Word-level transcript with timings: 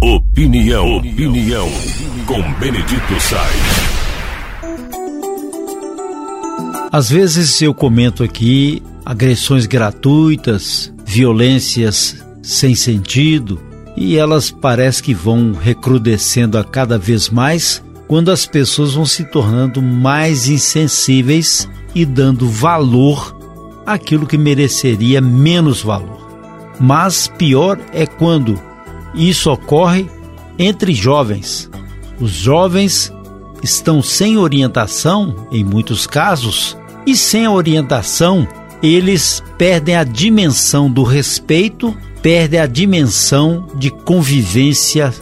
Opinião, 0.00 0.98
opinião, 0.98 1.68
com 2.24 2.40
Benedito 2.60 3.20
Sainz. 3.20 3.98
Às 6.92 7.10
vezes 7.10 7.60
eu 7.60 7.74
comento 7.74 8.22
aqui 8.22 8.80
agressões 9.04 9.66
gratuitas, 9.66 10.94
violências 11.04 12.24
sem 12.40 12.76
sentido, 12.76 13.60
e 13.96 14.16
elas 14.16 14.52
parece 14.52 15.02
que 15.02 15.12
vão 15.12 15.52
recrudescendo 15.52 16.56
a 16.56 16.62
cada 16.62 16.96
vez 16.96 17.28
mais 17.28 17.82
quando 18.06 18.30
as 18.30 18.46
pessoas 18.46 18.94
vão 18.94 19.04
se 19.04 19.24
tornando 19.24 19.82
mais 19.82 20.48
insensíveis 20.48 21.68
e 21.92 22.04
dando 22.04 22.48
valor 22.48 23.36
àquilo 23.84 24.28
que 24.28 24.38
mereceria 24.38 25.20
menos 25.20 25.82
valor. 25.82 26.28
Mas 26.78 27.26
pior 27.26 27.80
é 27.92 28.06
quando 28.06 28.68
isso 29.14 29.50
ocorre 29.50 30.08
entre 30.58 30.92
jovens. 30.92 31.70
Os 32.20 32.32
jovens 32.32 33.12
estão 33.62 34.02
sem 34.02 34.36
orientação, 34.36 35.46
em 35.50 35.64
muitos 35.64 36.06
casos, 36.06 36.76
e 37.06 37.16
sem 37.16 37.46
a 37.46 37.50
orientação, 37.50 38.46
eles 38.82 39.42
perdem 39.56 39.96
a 39.96 40.04
dimensão 40.04 40.90
do 40.90 41.02
respeito, 41.02 41.96
perdem 42.22 42.60
a 42.60 42.66
dimensão 42.66 43.66
de 43.74 43.90
convivência, 43.90 45.12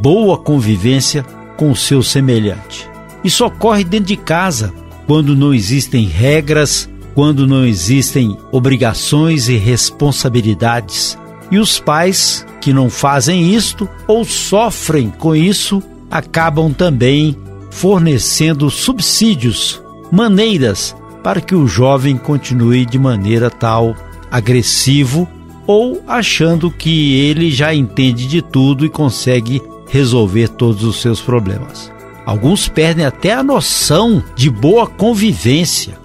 boa 0.00 0.38
convivência 0.38 1.22
com 1.56 1.70
o 1.70 1.76
seu 1.76 2.02
semelhante. 2.02 2.88
Isso 3.22 3.44
ocorre 3.44 3.84
dentro 3.84 4.06
de 4.06 4.16
casa, 4.16 4.72
quando 5.06 5.34
não 5.34 5.52
existem 5.52 6.06
regras, 6.06 6.88
quando 7.14 7.46
não 7.46 7.64
existem 7.64 8.36
obrigações 8.50 9.48
e 9.48 9.56
responsabilidades. 9.56 11.16
E 11.50 11.58
os 11.58 11.78
pais 11.78 12.46
que 12.60 12.72
não 12.72 12.88
fazem 12.88 13.54
isto 13.54 13.88
ou 14.06 14.24
sofrem 14.24 15.10
com 15.10 15.34
isso 15.34 15.82
acabam 16.10 16.72
também 16.72 17.36
fornecendo 17.70 18.70
subsídios, 18.70 19.82
maneiras 20.10 20.96
para 21.22 21.40
que 21.40 21.54
o 21.54 21.66
jovem 21.66 22.16
continue 22.16 22.86
de 22.86 22.98
maneira 22.98 23.50
tal 23.50 23.96
agressivo 24.30 25.28
ou 25.66 26.02
achando 26.06 26.70
que 26.70 27.14
ele 27.20 27.50
já 27.50 27.74
entende 27.74 28.26
de 28.26 28.42
tudo 28.42 28.84
e 28.84 28.90
consegue 28.90 29.62
resolver 29.88 30.48
todos 30.48 30.84
os 30.84 31.00
seus 31.00 31.20
problemas. 31.20 31.90
Alguns 32.26 32.68
perdem 32.68 33.04
até 33.04 33.32
a 33.32 33.42
noção 33.42 34.22
de 34.34 34.50
boa 34.50 34.86
convivência. 34.86 35.98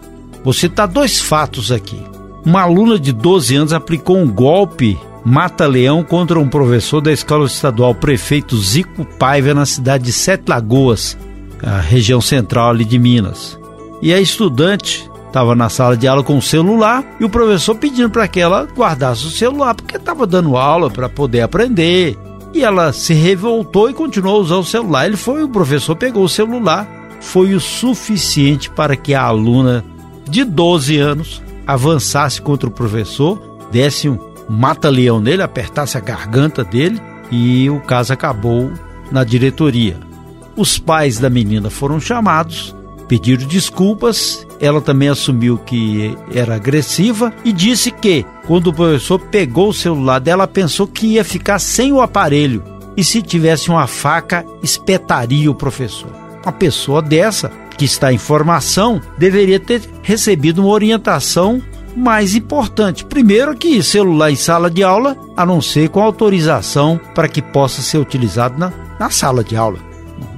Você 0.43 0.67
está 0.67 0.85
dois 0.85 1.19
fatos 1.19 1.71
aqui. 1.71 2.01
Uma 2.45 2.61
aluna 2.61 2.99
de 2.99 3.11
12 3.11 3.55
anos 3.55 3.73
aplicou 3.73 4.17
um 4.17 4.29
golpe 4.29 4.97
mata-leão 5.23 6.03
contra 6.03 6.39
um 6.39 6.47
professor 6.47 7.01
da 7.01 7.11
escola 7.11 7.45
estadual 7.45 7.93
prefeito 7.93 8.57
Zico 8.57 9.05
Paiva 9.05 9.53
na 9.53 9.65
cidade 9.65 10.05
de 10.05 10.13
Sete 10.13 10.47
Lagoas, 10.47 11.17
a 11.63 11.79
região 11.79 12.21
central 12.21 12.69
ali 12.69 12.85
de 12.85 12.97
Minas. 12.97 13.59
E 14.01 14.13
a 14.13 14.19
estudante 14.19 15.09
estava 15.27 15.55
na 15.55 15.69
sala 15.69 15.95
de 15.95 16.07
aula 16.07 16.23
com 16.23 16.37
o 16.37 16.41
celular 16.41 17.03
e 17.19 17.25
o 17.25 17.29
professor 17.29 17.75
pedindo 17.75 18.09
para 18.09 18.27
que 18.27 18.39
ela 18.39 18.67
guardasse 18.75 19.25
o 19.25 19.29
celular 19.29 19.75
porque 19.75 19.97
estava 19.97 20.25
dando 20.25 20.57
aula 20.57 20.89
para 20.89 21.09
poder 21.09 21.41
aprender. 21.41 22.17
E 22.53 22.63
ela 22.63 22.91
se 22.91 23.13
revoltou 23.13 23.89
e 23.89 23.93
continuou 23.93 24.37
a 24.37 24.41
usar 24.41 24.55
o 24.55 24.65
celular. 24.65 25.05
Ele 25.05 25.17
foi, 25.17 25.43
o 25.43 25.49
professor 25.49 25.95
pegou 25.95 26.23
o 26.23 26.29
celular. 26.29 26.87
Foi 27.21 27.53
o 27.53 27.59
suficiente 27.59 28.69
para 28.71 28.95
que 28.95 29.13
a 29.13 29.21
aluna 29.21 29.85
de 30.27 30.43
12 30.43 30.97
anos 30.97 31.43
avançasse 31.67 32.41
contra 32.41 32.67
o 32.67 32.71
professor, 32.71 33.39
desse 33.71 34.09
um 34.09 34.17
mata-leão 34.49 35.19
nele, 35.19 35.43
apertasse 35.43 35.97
a 35.97 36.01
garganta 36.01 36.63
dele 36.63 36.99
e 37.31 37.69
o 37.69 37.79
caso 37.79 38.11
acabou 38.11 38.71
na 39.11 39.23
diretoria. 39.23 39.97
Os 40.55 40.77
pais 40.77 41.19
da 41.19 41.29
menina 41.29 41.69
foram 41.69 41.99
chamados, 41.99 42.75
pediram 43.07 43.47
desculpas. 43.47 44.45
Ela 44.59 44.81
também 44.81 45.07
assumiu 45.07 45.57
que 45.57 46.17
era 46.33 46.55
agressiva 46.55 47.33
e 47.45 47.53
disse 47.53 47.91
que, 47.91 48.25
quando 48.45 48.67
o 48.67 48.73
professor 48.73 49.19
pegou 49.19 49.69
o 49.69 49.73
celular 49.73 50.19
dela, 50.19 50.47
pensou 50.47 50.85
que 50.85 51.13
ia 51.13 51.23
ficar 51.23 51.59
sem 51.59 51.93
o 51.93 52.01
aparelho 52.01 52.63
e 52.97 53.03
se 53.03 53.21
tivesse 53.21 53.69
uma 53.69 53.87
faca, 53.87 54.45
espetaria 54.61 55.49
o 55.49 55.55
professor. 55.55 56.11
Uma 56.43 56.51
pessoa 56.51 57.01
dessa, 57.01 57.49
que 57.77 57.85
está 57.85 58.11
em 58.11 58.17
formação, 58.17 59.01
deveria 59.17 59.59
ter 59.59 59.81
recebido 60.03 60.59
uma 60.61 60.71
orientação 60.71 61.61
mais 61.95 62.35
importante. 62.35 63.05
Primeiro 63.05 63.55
que 63.55 63.81
celular 63.83 64.31
em 64.31 64.35
sala 64.35 64.69
de 64.69 64.83
aula, 64.83 65.17
a 65.35 65.45
não 65.45 65.61
ser 65.61 65.89
com 65.89 66.01
autorização 66.01 66.99
para 67.13 67.27
que 67.27 67.41
possa 67.41 67.81
ser 67.81 67.97
utilizado 67.97 68.57
na, 68.57 68.71
na 68.99 69.09
sala 69.09 69.43
de 69.43 69.55
aula. 69.55 69.79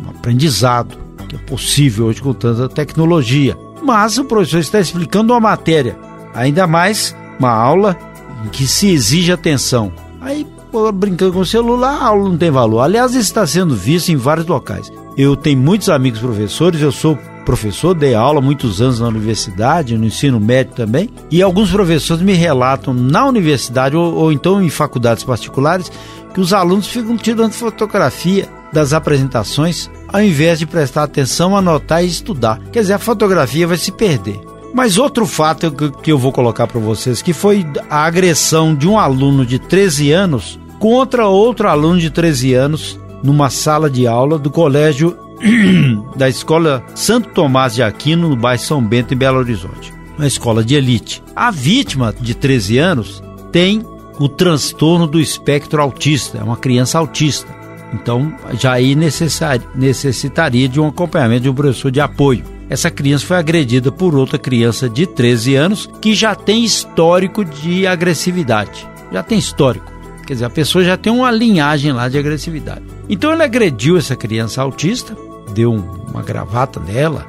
Um 0.06 0.10
aprendizado, 0.10 0.98
que 1.28 1.36
é 1.36 1.40
possível 1.40 2.06
hoje 2.08 2.22
com 2.22 2.34
tanta 2.34 2.68
tecnologia. 2.70 3.58
Mas 3.84 4.18
o 4.18 4.26
professor 4.26 4.60
está 4.60 4.80
explicando 4.80 5.34
uma 5.34 5.40
matéria, 5.40 5.98
ainda 6.34 6.68
mais 6.68 7.16
uma 7.40 7.52
aula 7.52 7.98
em 8.46 8.50
que 8.50 8.68
se 8.68 8.92
exige 8.92 9.32
atenção. 9.32 9.92
Aí, 10.20 10.46
brincando 10.94 11.34
com 11.34 11.40
o 11.40 11.46
celular, 11.46 12.02
a 12.02 12.06
aula 12.08 12.30
não 12.30 12.38
tem 12.38 12.52
valor. 12.52 12.82
Aliás, 12.82 13.12
isso 13.12 13.22
está 13.22 13.46
sendo 13.46 13.76
visto 13.76 14.10
em 14.10 14.16
vários 14.16 14.46
locais. 14.46 14.92
Eu 15.18 15.36
tenho 15.36 15.60
muitos 15.60 15.90
amigos 15.90 16.20
professores, 16.20 16.82
eu 16.82 16.92
sou 16.92 17.18
professor, 17.46 17.94
dei 17.94 18.14
aula 18.14 18.42
muitos 18.42 18.82
anos 18.82 19.00
na 19.00 19.08
universidade, 19.08 19.98
no 19.98 20.06
ensino 20.06 20.40
médio 20.40 20.74
também, 20.74 21.10
e 21.30 21.42
alguns 21.42 21.72
professores 21.72 22.24
me 22.24 22.34
relatam 22.34 22.94
na 22.94 23.26
universidade 23.26 23.96
ou, 23.96 24.14
ou 24.14 24.32
então 24.32 24.62
em 24.62 24.70
faculdades 24.70 25.24
particulares 25.24 25.92
que 26.34 26.40
os 26.40 26.54
alunos 26.54 26.88
ficam 26.88 27.18
tirando 27.18 27.52
fotografia 27.52 28.48
das 28.72 28.94
apresentações 28.94 29.90
ao 30.08 30.22
invés 30.22 30.60
de 30.60 30.66
prestar 30.66 31.04
atenção, 31.04 31.56
anotar 31.56 32.04
e 32.04 32.08
estudar. 32.08 32.60
Quer 32.72 32.82
dizer, 32.82 32.94
a 32.94 33.00
fotografia 33.00 33.68
vai 33.68 33.78
se 33.78 33.92
perder. 33.92 34.40
Mas 34.74 34.98
outro 34.98 35.26
fato 35.26 35.72
que 36.02 36.12
eu 36.12 36.18
vou 36.18 36.32
colocar 36.32 36.68
para 36.68 36.80
vocês 36.80 37.22
que 37.22 37.34
foi 37.34 37.66
a 37.90 38.06
agressão 38.06 38.74
de 38.74 38.88
um 38.88 38.98
aluno 38.98 39.46
de 39.46 39.60
13 39.60 40.12
anos 40.12 40.60
contra 40.80 41.28
outro 41.28 41.68
aluno 41.68 42.00
de 42.00 42.10
13 42.10 42.54
anos 42.54 43.00
numa 43.22 43.50
sala 43.50 43.90
de 43.90 44.08
aula 44.08 44.40
do 44.40 44.50
colégio 44.50 45.18
da 46.16 46.30
escola 46.30 46.84
Santo 46.96 47.30
Tomás 47.30 47.76
de 47.76 47.84
Aquino, 47.84 48.30
no 48.30 48.36
bairro 48.36 48.62
São 48.62 48.84
Bento, 48.84 49.14
em 49.14 49.18
Belo 49.18 49.40
Horizonte. 49.40 49.94
Uma 50.18 50.28
escola 50.28 50.64
de 50.64 50.76
elite. 50.76 51.24
A 51.36 51.52
vítima, 51.52 52.14
de 52.20 52.36
13 52.36 52.78
anos, 52.78 53.24
tem 53.52 53.84
o 54.20 54.30
transtorno 54.30 55.08
do 55.08 55.20
espectro 55.20 55.82
autista, 55.82 56.38
é 56.38 56.44
uma 56.44 56.58
criança 56.58 57.00
autista. 57.00 57.62
Então, 57.94 58.34
já 58.54 58.74
aí 58.74 58.96
necessitaria 58.96 60.70
de 60.70 60.80
um 60.80 60.88
acompanhamento 60.88 61.44
de 61.44 61.50
um 61.50 61.54
professor 61.54 61.92
de 61.92 62.00
apoio. 62.00 62.46
Essa 62.70 62.90
criança 62.90 63.26
foi 63.26 63.38
agredida 63.38 63.92
por 63.92 64.16
outra 64.16 64.40
criança 64.40 64.88
de 64.88 65.06
13 65.06 65.56
anos 65.56 65.90
que 66.00 66.14
já 66.14 66.34
tem 66.34 66.64
histórico 66.64 67.44
de 67.44 67.86
agressividade. 67.86 68.88
Já 69.12 69.22
tem 69.22 69.38
histórico. 69.38 69.92
Quer 70.26 70.34
dizer, 70.34 70.46
a 70.46 70.50
pessoa 70.50 70.84
já 70.84 70.96
tem 70.96 71.12
uma 71.12 71.30
linhagem 71.32 71.92
lá 71.92 72.08
de 72.08 72.18
agressividade. 72.18 72.84
Então, 73.10 73.34
ele 73.34 73.44
agrediu 73.44 73.98
essa 73.98 74.16
criança 74.16 74.62
autista, 74.62 75.18
deu 75.54 75.74
uma 75.74 76.22
gravata 76.22 76.80
nela. 76.80 77.26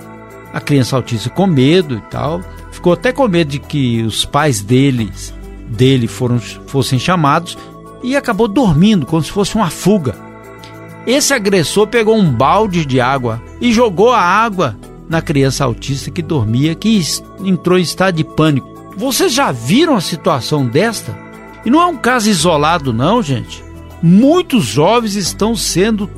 A 0.53 0.61
criança 0.61 0.97
autista 0.97 1.31
com 1.31 1.47
medo 1.47 1.97
e 1.97 2.01
tal, 2.11 2.43
ficou 2.71 2.93
até 2.93 3.13
com 3.13 3.27
medo 3.27 3.51
de 3.51 3.59
que 3.59 4.03
os 4.03 4.25
pais 4.25 4.61
deles, 4.61 5.33
dele 5.67 6.07
foram, 6.07 6.39
fossem 6.39 6.99
chamados 6.99 7.57
e 8.03 8.17
acabou 8.17 8.49
dormindo 8.49 9.07
como 9.07 9.23
se 9.23 9.31
fosse 9.31 9.55
uma 9.55 9.71
fuga. 9.71 10.15
Esse 11.07 11.33
agressor 11.33 11.87
pegou 11.87 12.17
um 12.17 12.31
balde 12.31 12.85
de 12.85 13.01
água 13.01 13.43
e 13.61 13.73
jogou 13.73 14.13
a 14.13 14.21
água 14.21 14.77
na 15.09 15.21
criança 15.21 15.65
autista 15.65 16.11
que 16.11 16.23
dormia, 16.23 16.75
que 16.75 17.01
entrou 17.41 17.79
em 17.79 17.83
estado 17.83 18.17
de 18.17 18.25
pânico. 18.25 18.69
Vocês 18.97 19.33
já 19.33 19.51
viram 19.51 19.97
a 19.97 20.01
situação 20.01 20.67
desta? 20.67 21.17
E 21.65 21.71
não 21.71 21.81
é 21.81 21.87
um 21.87 21.97
caso 21.97 22.29
isolado, 22.29 22.93
não, 22.93 23.23
gente. 23.23 23.65
Muitos 24.03 24.65
jovens 24.65 25.15
estão 25.15 25.55
sendo 25.57 26.09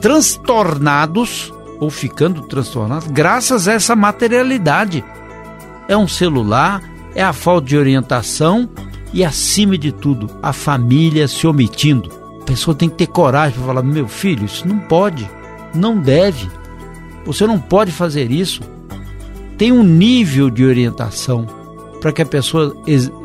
transtornados 0.00 1.52
ou 1.78 1.90
ficando 1.90 2.42
transtornados 2.42 3.08
graças 3.08 3.68
a 3.68 3.72
essa 3.72 3.94
materialidade. 3.94 5.04
É 5.88 5.96
um 5.96 6.08
celular, 6.08 6.82
é 7.14 7.22
a 7.22 7.32
falta 7.32 7.68
de 7.68 7.76
orientação 7.76 8.68
e, 9.12 9.24
acima 9.24 9.76
de 9.76 9.90
tudo, 9.90 10.30
a 10.42 10.52
família 10.52 11.26
se 11.26 11.46
omitindo. 11.46 12.10
A 12.40 12.44
pessoa 12.44 12.74
tem 12.74 12.88
que 12.88 12.96
ter 12.96 13.06
coragem 13.06 13.58
para 13.58 13.66
falar: 13.66 13.82
meu 13.82 14.08
filho, 14.08 14.44
isso 14.44 14.66
não 14.66 14.78
pode, 14.78 15.28
não 15.74 15.98
deve, 15.98 16.48
você 17.24 17.46
não 17.46 17.58
pode 17.58 17.90
fazer 17.90 18.30
isso. 18.30 18.60
Tem 19.58 19.72
um 19.72 19.82
nível 19.82 20.48
de 20.48 20.64
orientação 20.64 21.46
para 22.00 22.12
que 22.12 22.22
a 22.22 22.26
pessoa 22.26 22.74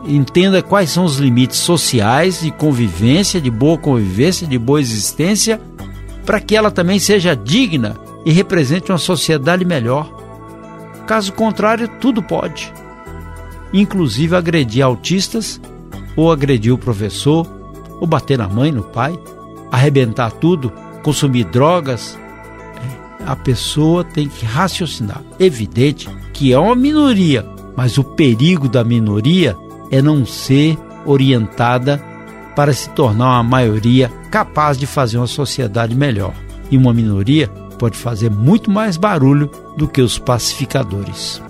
entenda 0.06 0.62
quais 0.62 0.89
são 0.89 1.06
os 1.06 1.18
limites 1.18 1.57
sociais 1.60 2.42
de 2.42 2.51
convivência, 2.51 3.39
de 3.39 3.50
boa 3.50 3.78
convivência, 3.78 4.45
de 4.45 4.57
boa 4.57 4.81
existência 4.81 5.62
para 6.25 6.39
que 6.39 6.56
ela 6.56 6.72
também 6.72 7.00
seja 7.00 7.36
digna 7.36 7.95
e 8.25 8.31
represente 8.31 8.92
uma 8.92 8.98
sociedade 8.98 9.63
melhor. 9.63 10.12
Caso 11.06 11.31
contrário, 11.33 11.88
tudo 12.00 12.24
pode, 12.24 12.74
inclusive 13.72 14.36
agredir 14.36 14.83
autistas, 14.83 15.62
ou 16.16 16.31
agredir 16.31 16.74
o 16.74 16.77
professor, 16.77 17.45
ou 18.00 18.07
bater 18.07 18.38
na 18.38 18.48
mãe, 18.48 18.72
no 18.72 18.83
pai, 18.83 19.18
arrebentar 19.72 20.31
tudo, 20.31 20.72
consumir 21.04 21.44
drogas, 21.45 22.18
a 23.25 23.36
pessoa 23.36 24.04
tem 24.04 24.28
que 24.28 24.45
raciocinar. 24.45 25.21
Evidente 25.39 26.10
que 26.33 26.54
é 26.54 26.60
uma 26.60 26.75
minoria, 26.75 27.45
mas 27.75 27.98
o 27.98 28.04
perigo 28.04 28.68
da 28.68 28.83
minoria 28.83 29.56
é 29.92 30.01
não 30.01 30.25
ser 30.25 30.78
orientada 31.06 32.04
para 32.56 32.74
se 32.74 32.90
tornar 32.92 33.25
uma 33.25 33.44
maioria 33.44 34.10
capaz 34.31 34.78
de 34.78 34.86
fazer 34.86 35.18
uma 35.18 35.28
sociedade 35.28 35.96
melhor. 35.96 36.34
E 36.72 36.78
uma 36.78 36.94
minoria 36.94 37.48
pode 37.78 37.98
fazer 37.98 38.31
muito 38.31 38.72
mais 38.72 38.98
barulho 38.98 39.52
do 39.78 39.88
que 39.88 40.02
os 40.02 40.18
pacificadores. 40.18 41.42